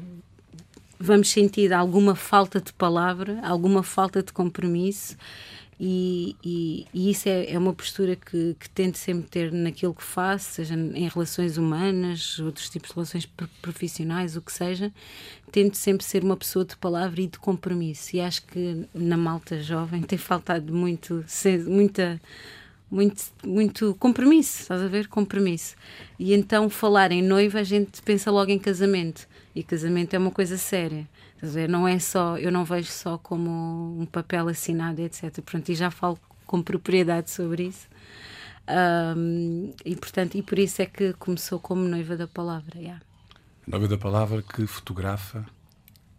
[0.99, 5.15] vamos sentir alguma falta de palavra, alguma falta de compromisso,
[5.79, 10.03] e, e- e isso é, é uma postura que, que tento sempre ter naquilo que
[10.03, 14.91] faço, seja em relações humanas, outros tipos de relações pro- profissionais, o que seja.
[15.51, 19.61] Tento sempre ser uma pessoa de palavra e de compromisso, e acho que na malta
[19.61, 21.23] jovem tem faltado muito,
[21.67, 22.19] muita
[22.91, 25.07] muito, muito compromisso, estás a ver?
[25.07, 25.75] Compromisso.
[26.17, 29.27] E então falar em noiva, a gente pensa logo em casamento.
[29.55, 31.07] E casamento é uma coisa séria.
[31.41, 31.69] A ver?
[31.69, 33.49] Não é só, eu não vejo só como
[33.99, 35.41] um papel assinado, etc.
[35.41, 37.87] Pronto, e já falo com propriedade sobre isso.
[38.67, 42.77] Ahm, e portanto, e por isso é que começou como noiva da palavra.
[42.77, 43.01] Yeah.
[43.65, 45.45] Nova da palavra que fotografa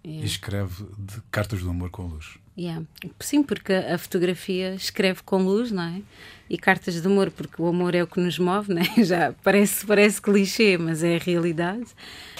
[0.02, 0.22] Yeah.
[0.22, 2.38] e escreve de cartas do amor com luz.
[2.56, 2.86] Yeah.
[3.18, 6.00] Sim, porque a a fotografia escreve com luz, não é?
[6.48, 8.86] E cartas de amor, porque o amor é o que nos move, não é?
[9.04, 11.84] Já parece, parece clichê, mas é a realidade,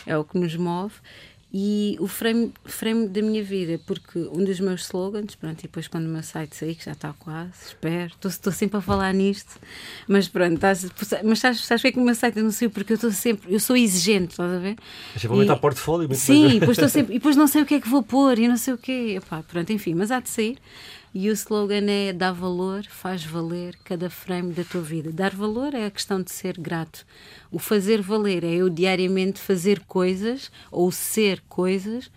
[0.07, 0.95] é o que nos move.
[1.53, 5.89] E o frame, frame da minha vida, porque um dos meus slogans, pronto, e depois
[5.89, 9.13] quando o meu site sair, que já está quase, espero, estou- estou sempre a falar
[9.13, 9.59] nisto,
[10.07, 10.87] mas pronto, estás,
[11.25, 12.71] mas sabes, sabes é que o meu site não saiu?
[12.71, 14.77] Porque eu estou sempre, eu sou exigente, estás a ver?
[15.13, 16.07] Mas vou aumentar E- portfólio.
[16.09, 18.39] muito Sim, depois, estou sempre, e depois não sei o que é que vou pôr
[18.39, 19.17] e não sei o quê.
[19.19, 20.57] Epá, pronto, enfim, mas há de sair.
[21.13, 25.11] E o slogan é dá valor, faz valer cada frame da tua vida.
[25.11, 27.05] Dar valor é a questão de ser grato.
[27.51, 32.09] O fazer valer é eu diariamente fazer coisas ou ser coisas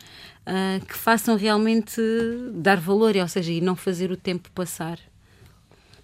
[0.46, 2.00] ah, que façam realmente
[2.54, 5.00] dar valor, ou seja, e não fazer o tempo passar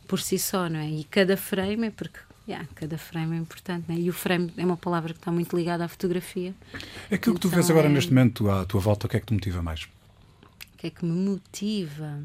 [0.07, 0.89] por si só, não é?
[0.89, 2.17] E cada frame é porque.
[2.47, 3.99] yeah, cada frame é importante, não é?
[3.99, 6.55] E o frame é uma palavra que está muito ligada à fotografia.
[7.11, 9.19] Aquilo que tu Então vês agora é- neste momento à tua volta, o que é
[9.19, 9.83] que te motiva mais?
[9.83, 12.23] O que é que me motiva?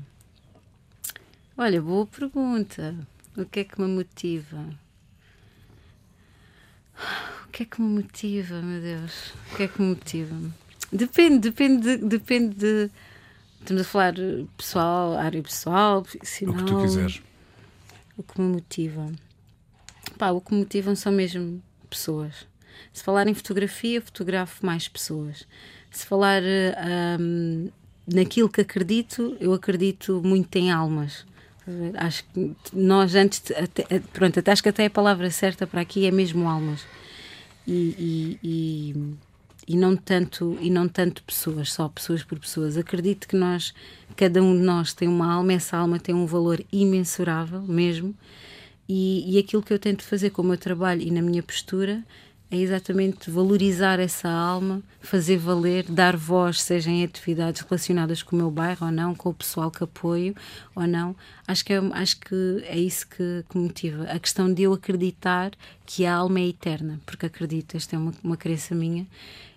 [1.57, 2.95] Olha, boa pergunta.
[3.37, 4.65] O que é que me motiva?
[7.45, 9.33] O que é que me motiva, meu Deus?
[9.53, 10.37] O que é que me motiva?
[10.93, 12.91] Depende, depende, de- depende de.
[13.61, 14.15] Estamos a falar
[14.57, 16.81] pessoal, área pessoal, O que tu profissional.
[16.81, 17.23] quiseres.
[18.17, 19.11] O que me motiva?
[20.19, 22.47] Pá, o que me motivam são mesmo pessoas.
[22.93, 25.47] Se falar em fotografia, fotografo mais pessoas.
[25.91, 26.43] Se falar
[26.77, 27.69] ahm,
[28.07, 31.25] naquilo que acredito, eu acredito muito em almas.
[31.97, 36.07] Acho que nós antes, até, eh, pronto, acho que até a palavra certa para aqui
[36.07, 36.85] é mesmo almas.
[37.67, 39.15] E, e, e,
[39.69, 42.77] e não tanto e não tanto pessoas, só pessoas por pessoas.
[42.77, 43.73] Acredito que nós,
[44.15, 48.15] cada um de nós tem uma alma, essa alma tem um valor imensurável mesmo.
[48.87, 52.05] E, e aquilo que eu tento fazer com o meu trabalho e na minha postura
[52.55, 58.39] é exatamente valorizar essa alma, fazer valer, dar voz, seja em atividades relacionadas com o
[58.39, 60.35] meu bairro ou não, com o pessoal que apoio
[60.75, 61.17] ou não.
[61.47, 64.05] Acho que é, acho que é isso que, que motiva.
[64.05, 65.53] A questão de eu acreditar
[65.85, 69.07] que a alma é eterna, porque acredito, esta é uma, uma crença minha.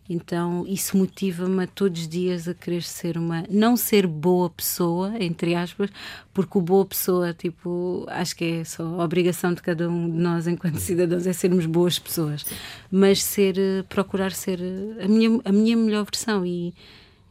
[0.10, 3.44] Então isso motiva-me todos os dias a querer ser uma.
[3.50, 5.90] Não ser boa pessoa, entre aspas,
[6.34, 10.18] porque o boa pessoa, tipo, acho que é só a obrigação de cada um de
[10.18, 12.46] nós, enquanto cidadãos, é sermos boas pessoas.
[12.90, 16.74] Mas ser, eh, procurar ser eh, a minha, a minha melhor versão e,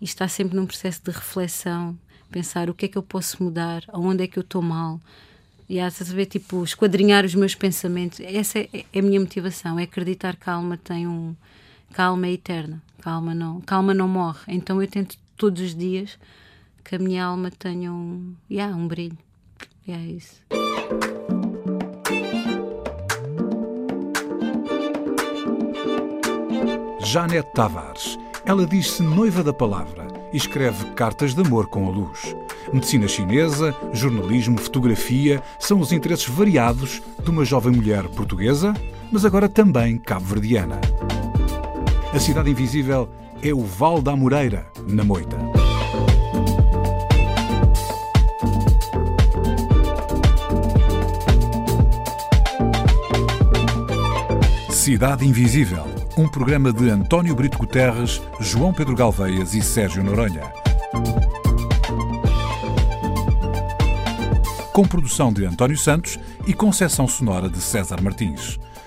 [0.01, 1.99] e estar sempre num processo de reflexão,
[2.31, 5.01] pensar o que é que eu posso mudar, aonde é que eu estou mal.
[5.69, 8.21] E há, ver, tipo, esquadrinhar os meus pensamentos.
[8.21, 11.35] Essa é, é a minha motivação, é acreditar que a alma tem um.
[11.97, 14.43] Que a alma é eterna, que a alma não, que a alma não morre.
[14.49, 16.19] Então eu tento todos os dias
[16.85, 18.35] que a minha alma tenha um.
[18.51, 19.17] Yeah, um brilho.
[19.89, 20.43] E é isso.
[27.03, 28.19] Janete Tavares.
[28.45, 32.37] Ela diz-se noiva da palavra e escreve cartas de amor com a luz.
[32.75, 38.75] Medicina chinesa, jornalismo, fotografia são os interesses variados de uma jovem mulher portuguesa,
[39.11, 40.79] mas agora também cabo-verdiana.
[42.17, 43.11] A cidade invisível
[43.43, 45.37] é o Val da Amoreira, na Moita.
[54.71, 55.85] Cidade Invisível,
[56.17, 60.51] um programa de António Brito Guterres, João Pedro Galveias e Sérgio Noronha.
[64.73, 68.59] Com produção de António Santos e concessão sonora de César Martins.